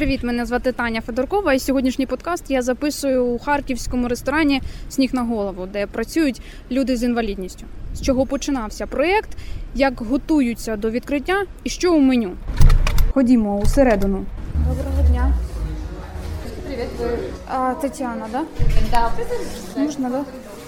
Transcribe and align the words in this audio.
Привіт, 0.00 0.22
мене 0.22 0.46
звати 0.46 0.72
Таня 0.72 1.00
Федоркова. 1.00 1.52
І 1.52 1.58
сьогоднішній 1.58 2.06
подкаст 2.06 2.50
я 2.50 2.62
записую 2.62 3.24
у 3.24 3.38
харківському 3.38 4.08
ресторані 4.08 4.62
Сніг 4.90 5.14
на 5.14 5.22
голову, 5.22 5.66
де 5.72 5.86
працюють 5.86 6.42
люди 6.70 6.96
з 6.96 7.02
інвалідністю. 7.02 7.64
З 7.94 8.00
чого 8.02 8.26
починався 8.26 8.86
проєкт, 8.86 9.30
як 9.74 10.00
готуються 10.00 10.76
до 10.76 10.90
відкриття 10.90 11.44
і 11.64 11.70
що 11.70 11.94
у 11.94 11.98
меню. 11.98 12.32
Ходімо 13.10 13.58
усередину. 13.58 14.24
Доброго 14.54 15.08
дня. 15.08 15.34
Привіт. 16.66 16.88
А, 17.48 17.74
Тетяна, 17.74 18.26
да? 18.32 18.42
Да, 18.90 19.12
Можна, 19.76 20.10
да? 20.10 20.24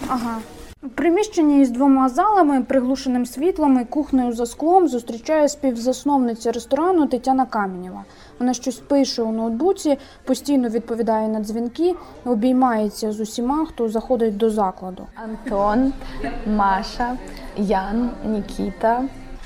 Ага. 0.08 0.38
В 0.82 0.88
приміщенні 0.88 1.60
із 1.60 1.70
двома 1.70 2.08
залами, 2.08 2.62
приглушеним 2.62 3.26
світлом 3.26 3.80
і 3.80 3.84
кухнею 3.84 4.32
за 4.32 4.46
склом 4.46 4.88
зустрічає 4.88 5.48
співзасновниця 5.48 6.52
ресторану 6.52 7.07
Тетяна 7.07 7.46
Камінєва. 7.46 8.04
Вона 8.38 8.54
щось 8.54 8.79
пише 8.79 9.22
у 9.22 9.32
ноутбуці, 9.32 9.98
постійно 10.24 10.68
відповідає 10.68 11.29
на 11.29 11.40
дзвінки, 11.40 11.94
обіймається 12.24 13.12
з 13.12 13.21
усіма, 13.21 13.66
хто 13.66 13.88
заходить 13.88 14.36
до 14.36 14.50
закладу. 14.50 15.07
Антон, 15.14 15.93
Маша, 16.46 17.16
Ян, 17.57 18.10
Никита, 18.26 19.04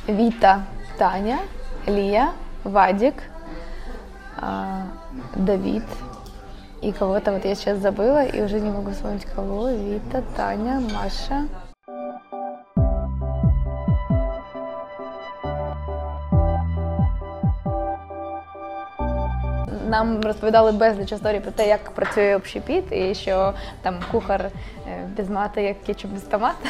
Вита, 0.09 0.62
Таня, 0.98 1.39
Лия, 1.89 2.33
Вадик, 2.64 3.14
а, 4.41 4.64
Давид. 5.37 5.83
И 6.83 6.93
кого-то 6.93 7.33
вот 7.33 7.45
я 7.45 7.55
сейчас 7.55 7.79
забыла 7.79 8.27
и 8.27 8.43
уже 8.43 8.61
не 8.61 8.71
могу 8.71 8.91
вспомнить 8.91 9.25
кого. 9.25 9.69
Вита, 9.69 10.23
Таня, 10.37 10.83
Маша. 10.95 11.45
Нам 19.89 20.20
розповідали 20.20 20.73
безліч 20.73 21.12
історій 21.12 21.41
про 21.41 21.50
те, 21.50 21.69
як 21.69 21.91
працює 21.91 22.37
общепіт, 22.37 22.84
і 22.93 23.15
що 23.15 23.55
там 23.83 23.95
кухар 24.12 24.50
е, 24.89 25.09
без 25.17 25.31
мати, 25.31 25.62
як 25.62 25.83
кетчуп 25.83 26.11
без 26.11 26.22
томата. 26.22 26.69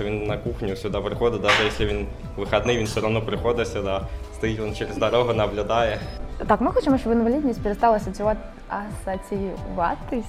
Він 0.00 0.26
на 0.26 0.38
кухню 0.38 0.76
сюди 0.76 0.98
приходить, 0.98 1.42
навіть 1.42 1.60
якщо 1.64 1.86
він 1.86 2.06
вихідний, 2.36 2.78
він 2.78 2.84
все 2.84 3.00
одно 3.00 3.22
приходить 3.22 3.68
сюди, 3.68 4.00
стоїть 4.34 4.60
він 4.60 4.74
через 4.74 4.96
дорогу, 4.96 5.34
наблюдає. 5.34 5.98
Так, 6.46 6.60
ми 6.60 6.72
хочемо, 6.72 6.98
щоб 6.98 7.12
інвалідність 7.12 7.62
перестала 7.62 7.96
асоціювати, 7.96 8.40
асоціюватись 8.68 10.24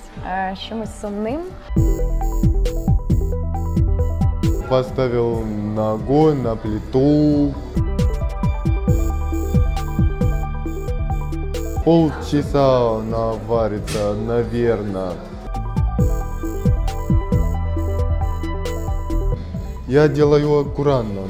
з 0.54 0.60
чимось 0.60 1.00
сумним. 1.02 1.42
Поставил 4.70 5.46
на 5.76 5.94
огонь, 5.94 6.42
на 6.42 6.56
плиту. 6.56 7.54
Полчаса 11.86 12.98
она 12.98 13.32
варится, 13.48 14.14
наверное. 14.14 15.14
Я 19.88 20.10
делаю 20.10 20.60
аккуратно. 20.60 21.22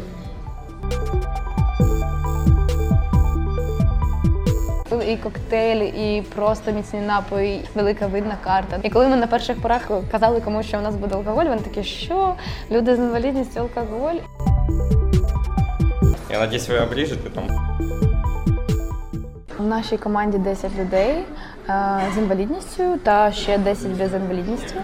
І 5.08 5.18
коктейлі, 5.18 5.88
і 5.88 6.22
просто 6.22 6.72
міцні 6.72 7.00
напої, 7.00 7.62
велика 7.76 8.08
видна 8.08 8.38
карта. 8.44 8.80
І 8.84 8.90
коли 8.90 9.08
ми 9.08 9.16
на 9.16 9.28
перших 9.28 9.62
порах 9.62 9.92
казали 10.12 10.42
комусь, 10.42 10.66
що 10.66 10.78
у 10.78 10.82
нас 10.82 10.96
буде 10.96 11.16
алкоголь, 11.16 11.46
вони 11.46 11.62
такі, 11.62 11.84
що 11.84 12.36
люди 12.72 12.96
з 12.96 13.00
інвалідністю 13.00 13.60
алкоголь. 13.60 14.16
Я 16.32 16.40
надіюсь, 16.40 16.70
ви 16.70 16.80
обріжете 16.80 17.30
там. 17.30 17.48
В 19.58 19.66
нашій 19.66 19.98
команді 19.98 20.38
10 20.38 20.72
людей 20.80 21.16
е, 21.70 22.02
з 22.16 22.18
інвалідністю 22.18 22.98
та 23.04 23.32
ще 23.32 23.58
10 23.58 23.92
без 23.92 24.14
інвалідності. 24.14 24.76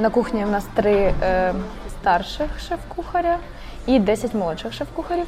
На 0.00 0.10
кухні 0.10 0.44
в 0.44 0.50
нас 0.50 0.66
три 0.74 1.14
е, 1.22 1.54
старших 1.88 2.60
шеф-кухаря 2.68 3.38
і 3.86 3.98
10 3.98 4.34
молодших 4.34 4.72
шеф-кухарів. 4.72 5.26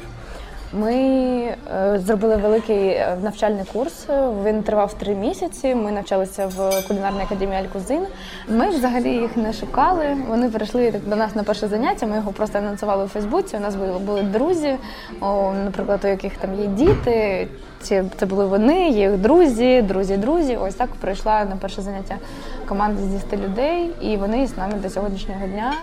Ми 0.73 0.93
е, 0.93 1.99
зробили 2.05 2.35
великий 2.35 2.87
е, 2.87 3.17
навчальний 3.23 3.63
курс. 3.73 4.07
Він 4.45 4.63
тривав 4.63 4.93
три 4.93 5.15
місяці. 5.15 5.75
Ми 5.75 5.91
навчалися 5.91 6.47
в 6.47 6.87
кулінарній 6.87 7.21
академії 7.21 7.59
Алькузин. 7.59 8.05
Ми 8.49 8.69
взагалі 8.69 9.09
їх 9.09 9.37
не 9.37 9.53
шукали. 9.53 10.17
Вони 10.27 10.49
прийшли 10.49 10.93
до 11.05 11.15
нас 11.15 11.35
на 11.35 11.43
перше 11.43 11.67
заняття. 11.67 12.05
Ми 12.05 12.15
його 12.15 12.31
просто 12.31 12.57
анонсували 12.57 13.05
у 13.05 13.07
Фейсбуці. 13.07 13.57
У 13.57 13.59
нас 13.59 13.75
були, 13.75 13.99
були 13.99 14.21
друзі, 14.23 14.75
наприклад, 15.65 15.99
у 16.03 16.07
яких 16.07 16.37
там 16.37 16.59
є 16.59 16.67
діти. 16.67 17.47
Ці 17.81 18.03
це 18.17 18.25
були 18.25 18.45
вони, 18.45 18.89
їх 18.89 19.17
друзі, 19.17 19.81
друзі, 19.81 20.17
друзі. 20.17 20.57
Ось 20.57 20.75
так 20.75 20.89
прийшла 20.89 21.45
на 21.45 21.55
перше 21.55 21.81
заняття 21.81 22.15
команда 22.67 23.01
з 23.01 23.05
10 23.05 23.33
людей, 23.33 23.91
і 24.01 24.17
вони 24.17 24.47
з 24.47 24.57
нами 24.57 24.73
до 24.73 24.89
сьогоднішнього 24.89 25.47
дня. 25.47 25.73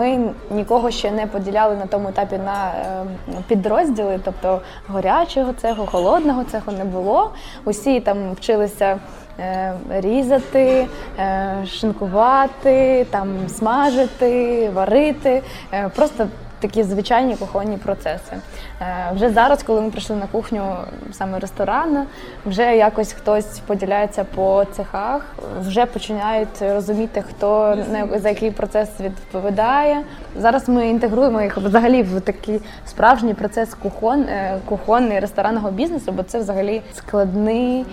Ми 0.00 0.20
нікого 0.50 0.90
ще 0.90 1.10
не 1.10 1.26
поділяли 1.26 1.76
на 1.76 1.86
тому 1.86 2.08
етапі 2.08 2.38
на 2.38 2.68
е, 2.68 3.06
підрозділи, 3.48 4.20
тобто 4.24 4.60
гарячого 4.88 5.52
цеху, 5.52 5.86
холодного 5.86 6.44
цеху 6.44 6.72
не 6.72 6.84
було. 6.84 7.30
Усі 7.64 8.00
там 8.00 8.32
вчилися 8.32 8.98
е, 9.38 9.74
різати, 9.90 10.86
е, 11.18 11.56
шинкувати, 11.66 13.06
там 13.10 13.48
смажити, 13.48 14.70
варити. 14.74 15.42
Просто 15.96 16.28
такі 16.60 16.82
звичайні 16.82 17.36
кухонні 17.36 17.76
процеси. 17.76 18.36
Е, 18.80 19.10
Вже 19.14 19.30
зараз, 19.30 19.62
коли 19.62 19.80
ми 19.80 19.90
прийшли 19.90 20.16
на 20.16 20.26
кухню 20.26 20.76
саме 21.12 21.38
ресторану, 21.38 22.06
вже 22.46 22.76
якось 22.76 23.12
хтось 23.12 23.58
поділяється 23.58 24.24
по 24.24 24.64
цехах, 24.72 25.26
вже 25.60 25.86
починають 25.86 26.62
розуміти, 26.62 27.24
хто 27.30 27.78
за 28.14 28.28
який 28.28 28.50
процес 28.50 28.88
відповідає. 29.00 30.02
Зараз 30.36 30.68
ми 30.68 30.88
інтегруємо 30.88 31.42
їх 31.42 31.56
взагалі 31.56 32.02
в 32.02 32.20
такий 32.20 32.60
справжній 32.86 33.34
процес 33.34 33.74
кухон, 33.74 34.22
е, 34.22 34.58
кухонний 34.64 35.20
ресторанного 35.20 35.70
бізнесу, 35.70 36.12
бо 36.12 36.22
це 36.22 36.38
взагалі 36.38 36.82
складний. 36.94 37.86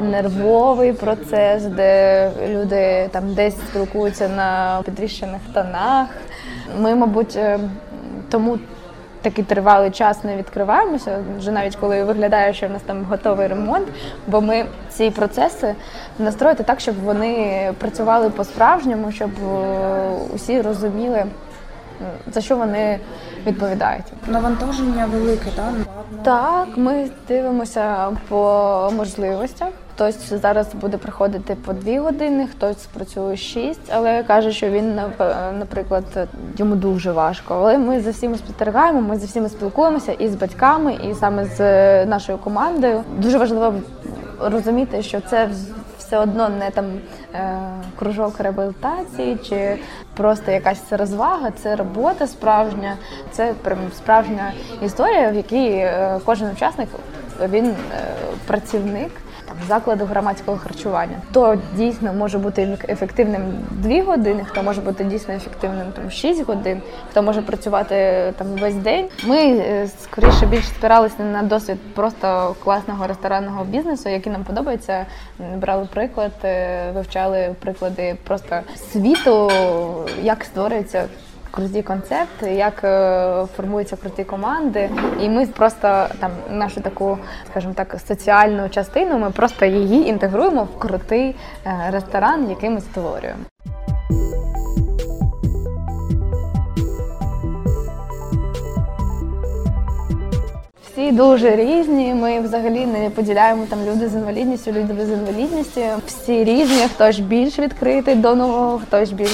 Нервовий 0.00 0.92
процес, 0.92 1.62
де 1.62 2.30
люди 2.48 3.08
там 3.12 3.34
десь 3.34 3.56
спілкуються 3.56 4.28
на 4.28 4.82
підвищених 4.84 5.40
тонах. 5.54 6.06
Ми, 6.78 6.94
мабуть, 6.94 7.36
е, 7.36 7.58
тому 8.28 8.58
такий 9.22 9.44
тривалий 9.44 9.90
час 9.90 10.24
не 10.24 10.36
відкриваємося, 10.36 11.18
вже 11.38 11.52
навіть 11.52 11.76
коли 11.76 12.04
виглядає, 12.04 12.54
що 12.54 12.68
в 12.68 12.70
нас 12.70 12.82
там 12.82 13.04
готовий 13.04 13.46
ремонт, 13.46 13.88
бо 14.26 14.40
ми 14.40 14.64
ці 14.90 15.10
процеси 15.10 15.74
настроїти 16.18 16.62
так, 16.62 16.80
щоб 16.80 16.94
вони 17.04 17.72
працювали 17.78 18.30
по-справжньому, 18.30 19.12
щоб 19.12 19.30
е, 19.30 20.10
усі 20.34 20.60
розуміли, 20.60 21.24
за 22.32 22.40
що 22.40 22.56
вони 22.56 22.98
відповідають. 23.46 24.04
Навантаження 24.26 25.06
велике, 25.06 25.50
так? 25.56 25.74
Так, 26.22 26.68
ми 26.76 27.10
дивимося 27.28 28.08
по 28.28 28.92
можливостях. 28.96 29.68
Хтось 29.96 30.32
зараз 30.32 30.74
буде 30.74 30.96
приходити 30.96 31.54
по 31.54 31.72
дві 31.72 31.98
години, 31.98 32.46
хтось 32.46 32.86
працює 32.86 33.36
шість, 33.36 33.92
але 33.92 34.22
каже, 34.22 34.52
що 34.52 34.70
він 34.70 35.00
наприклад 35.58 36.28
йому 36.56 36.74
дуже 36.74 37.12
важко. 37.12 37.54
Але 37.54 37.78
ми 37.78 38.00
за 38.00 38.10
всіми 38.10 38.38
спостерігаємо, 38.38 39.00
ми 39.00 39.16
за 39.16 39.26
всіми 39.26 39.48
спілкуємося 39.48 40.12
і 40.12 40.28
з 40.28 40.34
батьками, 40.34 40.98
і 41.10 41.14
саме 41.14 41.44
з 41.44 41.60
нашою 42.06 42.38
командою. 42.38 43.04
Дуже 43.18 43.38
важливо 43.38 43.74
розуміти, 44.40 45.02
що 45.02 45.20
це 45.20 45.48
все 45.98 46.18
одно 46.18 46.48
не 46.48 46.70
там 46.70 46.84
е, 47.34 47.58
кружок 47.98 48.40
реабілітації 48.40 49.38
чи 49.48 49.78
просто 50.16 50.50
якась 50.50 50.82
розвага, 50.90 51.50
це 51.50 51.76
робота 51.76 52.26
справжня, 52.26 52.96
це 53.32 53.54
прям 53.62 53.78
справжня 53.96 54.52
історія, 54.82 55.30
в 55.30 55.34
якій 55.34 55.68
е, 55.68 56.20
кожен 56.24 56.50
учасник 56.50 56.88
він 57.50 57.66
е, 57.66 57.74
працівник 58.46 59.10
закладу 59.68 60.04
громадського 60.04 60.58
харчування. 60.58 61.16
Хто 61.30 61.58
дійсно 61.74 62.12
може 62.12 62.38
бути 62.38 62.78
ефективним 62.88 63.42
2 63.70 64.02
години, 64.02 64.44
хто 64.44 64.62
може 64.62 64.80
бути 64.80 65.04
дійсно 65.04 65.34
ефективним 65.34 65.86
там 65.92 66.10
6 66.10 66.46
годин, 66.46 66.82
хто 67.10 67.22
може 67.22 67.42
працювати 67.42 67.94
там 68.38 68.46
весь 68.46 68.74
день. 68.74 69.08
Ми 69.24 69.36
е, 69.36 69.88
скоріше 70.00 70.46
більш 70.46 70.68
спиралися 70.68 71.22
на 71.22 71.42
досвід 71.42 71.78
просто 71.94 72.56
класного 72.64 73.06
ресторанного 73.06 73.64
бізнесу, 73.64 74.08
який 74.08 74.32
нам 74.32 74.44
подобається. 74.44 75.06
Брали 75.56 75.88
приклад, 75.94 76.32
е, 76.44 76.90
вивчали 76.94 77.54
приклади 77.60 78.16
просто 78.24 78.60
світу, 78.92 79.50
як 80.22 80.44
створюється 80.44 81.04
круті 81.50 81.82
концепти, 81.82 82.54
як 82.54 82.84
е, 82.84 83.46
формуються 83.56 83.96
круті 83.96 84.24
команди. 84.24 84.90
І 85.20 85.28
ми 85.28 85.46
просто 85.46 86.06
там 86.20 86.30
нашу 86.50 86.80
таку, 86.80 87.18
скажімо 87.50 87.74
так, 87.76 87.96
соціальну 88.08 88.68
частину, 88.68 89.18
ми 89.18 89.30
просто 89.30 89.64
її 89.64 90.08
інтегруємо 90.08 90.64
в 90.64 90.78
крутий 90.78 91.34
е, 91.66 91.90
ресторан, 91.90 92.50
який 92.50 92.70
ми 92.70 92.80
створюємо. 92.80 93.40
Всі 100.96 101.12
дуже 101.12 101.56
різні. 101.56 102.14
Ми 102.14 102.40
взагалі 102.40 102.86
не 102.86 103.10
поділяємо 103.10 103.66
там 103.70 103.78
люди 103.86 104.08
з 104.08 104.14
інвалідністю, 104.14 104.72
люди 104.72 104.92
без 104.92 105.10
інвалідності. 105.10 105.86
Всі 106.06 106.44
різні. 106.44 106.88
Хтось 106.94 107.18
більш 107.18 107.58
відкритий 107.58 108.14
до 108.14 108.34
нового, 108.34 108.78
хтось 108.78 109.12
більш 109.12 109.30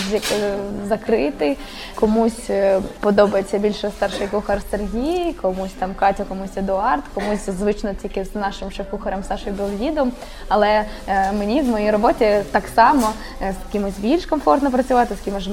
закритий. 0.89 1.59
Комусь 1.95 2.51
е, 2.51 2.81
подобається 3.01 3.59
більше 3.59 3.91
старший 3.97 4.27
кухар 4.27 4.61
Сергій, 4.71 5.33
комусь 5.43 5.71
там 5.79 5.95
Катя, 5.95 6.25
комусь 6.25 6.57
Едуард, 6.57 7.03
комусь 7.15 7.47
звично 7.47 7.91
тільки 8.03 8.25
з 8.25 8.35
нашим 8.35 8.71
шеф-кухарем 8.71 9.23
Сашою 9.29 9.57
Білоїдом. 9.57 10.13
Але 10.49 10.85
е, 11.07 11.33
мені 11.33 11.61
в 11.61 11.69
моїй 11.69 11.91
роботі 11.91 12.29
так 12.51 12.65
само 12.75 13.09
е, 13.43 13.55
з 13.69 13.73
кимось 13.73 13.99
більш 13.99 14.27
комфортно 14.27 14.71
працювати, 14.71 15.15
з 15.15 15.21
кимось 15.21 15.49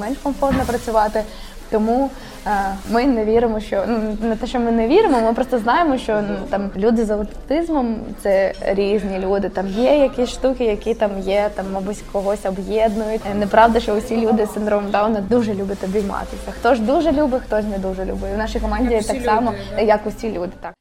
менш 0.00 0.18
комфортно 0.22 0.64
працювати. 0.66 1.22
Тому 1.70 2.10
е, 2.46 2.50
ми 2.90 3.04
не 3.04 3.24
віримо, 3.24 3.60
що 3.60 3.84
ну 3.88 4.16
не 4.28 4.36
те, 4.36 4.46
що 4.46 4.60
ми 4.60 4.70
не 4.70 4.88
віримо, 4.88 5.20
ми 5.20 5.32
просто 5.32 5.58
знаємо, 5.58 5.98
що 5.98 6.22
ну, 6.28 6.36
там 6.50 6.70
люди 6.76 7.04
з 7.04 7.10
аутизмом 7.10 7.96
це 8.22 8.52
різні 8.66 9.18
люди. 9.18 9.48
Там 9.48 9.68
є 9.68 9.98
якісь 9.98 10.28
штуки, 10.28 10.64
які 10.64 10.94
там 10.94 11.10
є, 11.20 11.50
там 11.54 11.66
мабуть 11.72 12.02
когось 12.12 12.46
об'єднують. 12.46 13.22
Е, 13.32 13.34
Неправда, 13.34 13.80
що 13.80 13.94
усі 13.94 14.16
люди 14.16 14.46
з 14.46 14.54
синдромом 14.54 14.90
Дауна 14.90 15.20
дуже 15.20 15.54
люблять 15.54 15.84
обійматися. 15.84 16.52
Хто 16.60 16.74
ж 16.74 16.82
дуже 16.82 17.12
любить, 17.12 17.42
хтось 17.46 17.64
не 17.64 17.78
дуже 17.78 18.04
любить. 18.04 18.34
В 18.34 18.38
нашій 18.38 18.60
команді 18.60 18.94
Як 18.94 19.04
так 19.04 19.22
само, 19.24 19.52
люди, 19.72 19.84
як 19.84 20.00
усі 20.06 20.32
люди. 20.32 20.52
Так. 20.60 20.74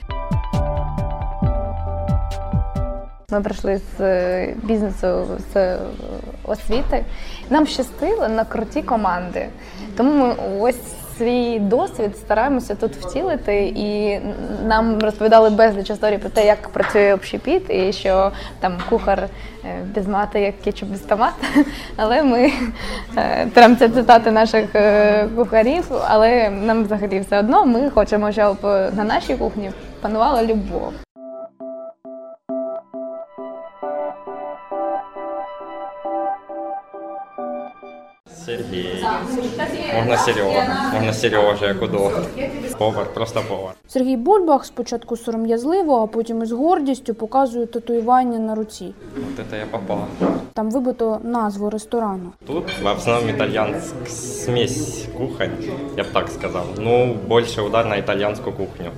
Ми 3.32 3.42
прийшли 3.42 3.82
з 3.98 4.02
е, 4.02 4.54
бізнесу 4.64 5.26
з 5.54 5.78
освіти. 6.48 7.06
Нам 7.50 7.68
щастило 7.68 8.28
на 8.28 8.46
круті 8.46 8.82
команди. 8.82 9.48
Тому 9.98 10.26
ми 10.26 10.36
ось 10.60 10.96
свій 11.18 11.60
досвід 11.60 12.18
стараємося 12.18 12.76
тут 12.76 12.96
втілити, 12.96 13.74
і 13.76 14.20
нам 14.68 15.00
розповідали 15.00 15.50
безліч 15.50 15.90
історій 15.90 16.18
про 16.18 16.30
те, 16.30 16.46
як 16.46 16.70
працює 16.70 17.14
общепіт, 17.14 17.70
і 17.70 17.94
що 17.94 18.32
там 18.60 18.78
кухар 18.90 19.20
е, 19.20 19.30
без 19.96 20.08
мати, 20.08 20.42
як 20.42 20.62
кетчуп 20.62 20.90
без 20.90 21.00
томата. 21.00 21.48
Але 21.96 22.24
ми 22.24 22.52
е, 23.18 23.48
прям 23.54 23.78
це 23.78 23.90
цитати 23.90 24.32
наших 24.32 24.76
е, 24.76 25.28
кухарів, 25.36 25.86
але 26.08 26.50
нам 26.50 26.84
взагалі 26.84 27.20
все 27.20 27.40
одно. 27.40 27.66
Ми 27.66 27.90
хочемо, 27.90 28.32
щоб 28.32 28.58
на 28.96 29.04
нашій 29.04 29.36
кухні 29.36 29.72
панувала 30.02 30.44
любов. 30.44 31.05
Сергій. 38.47 39.05
Можна 39.95 40.17
Серега. 40.19 40.91
Можна 40.95 41.13
Сережа, 41.13 41.67
як 41.67 41.83
удобно. 41.83 42.23
Повар, 42.79 43.15
просто 43.15 43.43
повар. 43.49 43.75
Сергій 43.89 44.17
Бульбах 44.17 44.65
спочатку 44.65 45.17
сором'язливо, 45.17 46.03
а 46.03 46.07
потім 46.07 46.43
із 46.43 46.53
гордістю 46.53 47.15
показує 47.15 47.67
татуювання 47.67 48.39
на 48.39 48.55
руці. 48.55 48.95
Вот 49.17 49.47
это 49.47 49.59
я 49.59 49.67
попал. 49.67 49.99
Там 50.53 50.71
вибито 50.71 51.21
назву 51.23 51.71
ресторану. 51.71 52.33
Тут 52.47 52.65
в 52.83 52.87
основном 52.87 53.31
итальянская 53.31 54.07
смесь 54.07 55.07
кухонь, 55.19 55.51
я 55.97 56.03
бы 56.03 56.13
так 56.13 56.29
сказал. 56.29 56.65
Ну, 56.79 57.15
больше 57.29 57.63
удар 57.63 57.87
на 57.87 58.01
итальянскую 58.01 58.57
кухню. 58.57 58.91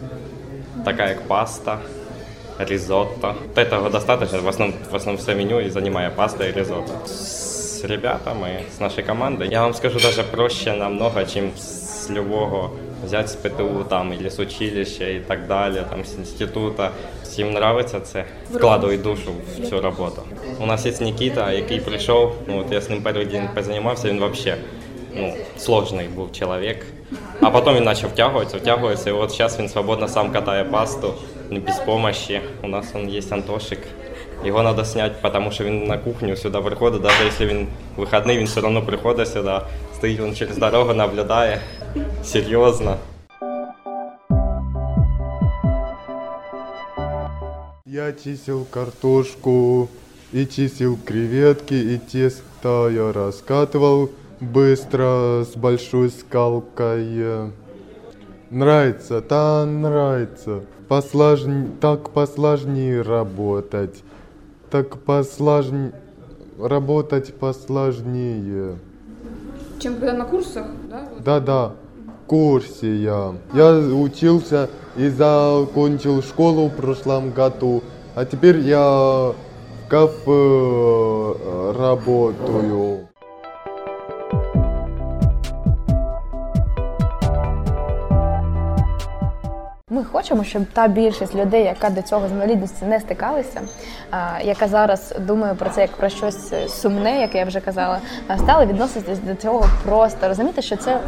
Такая 0.84 1.14
как 1.14 1.22
паста, 1.22 1.78
ризотто. 2.58 3.34
Вот 3.48 3.58
этого 3.58 3.90
достаточно, 3.90 4.38
в 4.40 4.48
основном, 4.48 4.78
в 4.90 4.94
основном 4.96 5.22
все 5.22 5.34
меню 5.34 5.60
и 5.60 5.70
занимая 5.70 6.10
паста 6.10 6.44
и 6.44 6.52
ризотто. 6.52 6.92
С 7.77 7.83
ребятами, 7.83 8.63
с 8.75 8.79
нашей 8.79 9.03
командой, 9.03 9.49
я 9.51 9.61
вам 9.61 9.75
скажу, 9.75 9.99
даже 9.99 10.23
проще 10.23 10.73
намного, 10.73 11.23
чем 11.25 11.51
с 11.55 12.09
любого 12.09 12.71
взять 13.03 13.29
с 13.29 13.35
ПТУ 13.35 13.85
там 13.87 14.11
или 14.13 14.29
с 14.29 14.39
училища 14.39 15.07
и 15.11 15.19
так 15.19 15.45
далее, 15.47 15.85
там 15.87 16.03
с 16.03 16.15
института. 16.15 16.91
Всім 17.23 17.47
нравиться 17.49 17.99
це, 17.99 18.25
вкладують 18.51 19.01
душу 19.01 19.31
в 19.57 19.69
цю 19.69 19.81
роботу. 19.81 20.21
У 20.59 20.65
нас 20.65 20.85
є 20.85 20.93
Нікіта, 21.01 21.51
який 21.51 21.79
прийшов, 21.79 22.35
ну 22.47 22.59
от 22.59 22.71
я 22.71 22.81
з 22.81 22.89
ним 22.89 23.01
перший 23.01 23.25
день 23.25 23.49
позанімався, 23.55 24.07
він 24.09 24.17
взагалі 24.17 24.61
ну, 25.15 25.33
сложний 25.57 26.07
був 26.07 26.31
чоловік. 26.31 26.85
А 27.41 27.49
потім 27.49 27.73
він 27.73 27.85
почав 27.85 28.09
втягуватися, 28.09 28.57
втягуватися, 28.57 29.09
і 29.09 29.13
от 29.13 29.31
зараз 29.31 29.59
він 29.59 29.69
свободно 29.69 30.07
сам 30.07 30.31
катає 30.31 30.63
пасту, 30.63 31.13
без 31.51 31.79
допомоги. 31.79 32.41
У 32.63 32.67
нас 32.67 32.93
є 33.07 33.21
Антошик. 33.31 33.79
Його 34.44 34.62
треба 34.62 34.84
зняти, 34.84 35.30
тому 35.32 35.50
що 35.50 35.64
він 35.64 35.84
на 35.84 35.98
кухню 35.98 36.36
сюди 36.36 36.58
приходить, 36.58 37.02
навіть 37.02 37.24
якщо 37.24 37.46
він 37.46 37.66
вихідний, 37.96 38.38
він 38.38 38.46
все 38.46 38.60
одно 38.60 38.82
приходить 38.82 39.28
сюди, 39.28 39.60
стоїть 39.94 40.20
він 40.20 40.36
через 40.36 40.58
дорогу, 40.58 40.94
наблюдає 40.94 41.60
серйозно. 42.24 42.96
Я 47.86 48.12
чистил 48.12 48.64
картошку 48.64 49.88
и 50.32 50.46
чистил 50.46 50.96
креветки, 51.04 51.74
и 51.74 51.98
тесто 51.98 52.88
я 52.88 53.12
раскатывал 53.12 54.10
быстро 54.40 55.44
с 55.44 55.54
большой 55.56 56.10
скалкой. 56.10 57.50
Нравится, 58.50 59.22
да, 59.28 59.66
нравится. 59.66 60.60
Посложнее, 60.88 61.68
так 61.80 62.10
посложнее 62.10 63.02
работать. 63.02 64.02
Так 64.69 64.97
посложнее, 64.99 65.93
работать 66.59 67.33
посложнее. 67.33 68.77
Чим 69.79 69.95
буде 69.95 70.13
на 70.13 70.25
курсах, 70.25 70.65
да? 70.89 71.07
Да-да, 71.19 71.73
курсе 72.27 72.95
я. 72.97 73.33
Я 73.53 73.77
учился 73.77 74.69
и 74.95 75.07
закончил 75.09 76.21
школу 76.21 76.67
в 76.67 76.75
прошлом 76.75 77.31
году, 77.31 77.81
а 78.15 78.25
теперь 78.25 78.59
я 78.59 78.81
в 78.81 79.35
кафе 79.89 80.13
э, 80.27 81.73
работаю. 81.77 83.06
Хочемо, 90.11 90.43
щоб 90.43 90.65
та 90.73 90.87
більшість 90.87 91.35
людей, 91.35 91.63
яка 91.63 91.89
до 91.89 92.01
цього 92.01 92.27
з 92.27 92.31
інвалідністю 92.31 92.85
не 92.85 92.99
стикалися, 92.99 93.61
яка 94.43 94.67
зараз 94.67 95.15
думає 95.19 95.53
про 95.53 95.69
це 95.69 95.81
як 95.81 95.91
про 95.91 96.09
щось 96.09 96.53
сумне, 96.67 97.21
як 97.21 97.35
я 97.35 97.45
вже 97.45 97.59
казала, 97.59 97.99
стали 98.37 98.65
відноситись 98.65 99.19
до 99.19 99.35
цього 99.35 99.65
просто. 99.85 100.27
Розуміти, 100.27 100.61
що 100.61 100.75
це 100.75 100.99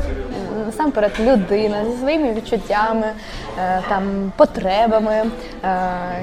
насамперед 0.70 1.12
людина 1.20 1.86
зі 1.86 1.98
своїми 1.98 2.34
відчуттями, 2.34 3.08
е, 3.60 3.82
там 3.90 4.32
потребами, 4.38 5.14
е, 5.14 5.30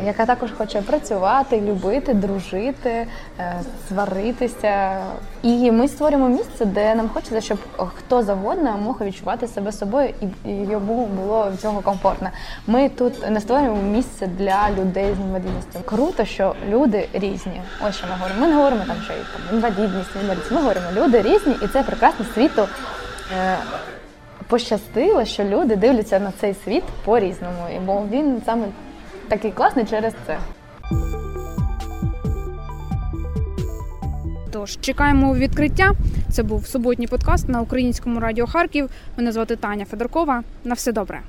яка 0.04 0.26
також 0.26 0.50
хоче 0.58 0.82
працювати, 0.82 1.60
любити, 1.60 2.14
дружити, 2.14 3.06
е, 3.40 3.54
сваритися. 3.88 4.98
І 5.42 5.70
ми 5.70 5.88
створюємо 5.88 6.28
місце, 6.28 6.64
де 6.64 6.94
нам 6.94 7.08
хочеться, 7.08 7.40
щоб 7.40 7.58
хто 7.96 8.22
завгодно 8.22 8.78
мог 8.84 9.00
відчувати 9.00 9.46
себе 9.46 9.72
собою 9.72 10.08
і 10.20 10.50
і 10.50 10.70
йому 10.70 11.06
було 11.06 11.50
від 11.52 11.60
цього 11.60 11.80
комфортно. 11.80 12.30
Ми 12.66 12.88
тут 12.88 13.30
не 13.30 13.40
створюємо 13.40 13.82
місце 13.82 14.26
для 14.26 14.68
людей 14.78 15.14
з 15.14 15.20
інвалідністю. 15.20 15.78
Круто, 15.84 16.24
що 16.24 16.54
люди 16.68 17.08
різні. 17.12 17.62
Ось 17.88 17.96
що 17.96 18.06
ми 18.06 18.12
говоримо. 18.12 18.40
Ми 18.40 18.46
не 18.46 18.54
говоримо 18.54 18.84
там, 18.86 18.96
що 19.04 19.12
там 19.14 19.56
інвалідність, 19.56 20.10
інвалідність. 20.22 20.50
Ми 20.50 20.58
говоримо, 20.58 20.86
люди 20.96 21.22
різні, 21.22 21.54
і 21.62 21.66
це 21.68 21.82
прекрасно 21.82 22.24
світу. 22.34 22.68
Пощастило, 24.48 25.24
що 25.24 25.44
люди 25.44 25.76
дивляться 25.76 26.20
на 26.20 26.32
цей 26.40 26.54
світ 26.64 26.84
по-різному, 27.04 27.68
бо 27.86 28.06
він 28.10 28.42
саме 28.46 28.66
такий 29.28 29.50
класний 29.50 29.84
через 29.84 30.14
це. 30.26 30.38
Тож 34.52 34.78
чекаємо 34.80 35.34
відкриття. 35.34 35.92
Це 36.30 36.42
був 36.42 36.66
суботній 36.66 37.06
подкаст 37.06 37.48
на 37.48 37.60
українському 37.60 38.20
радіо 38.20 38.46
Харків. 38.46 38.90
Мене 39.16 39.32
звати 39.32 39.56
Таня 39.56 39.84
Федоркова. 39.84 40.42
На 40.64 40.74
все 40.74 40.92
добре. 40.92 41.20